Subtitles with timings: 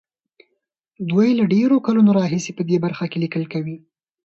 [1.09, 3.77] دوی له ډېرو کلونو راهيسې په دې برخه کې ليکل کوي.